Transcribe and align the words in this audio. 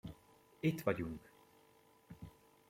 Itt 0.59 0.81
vagyunk! 0.81 1.31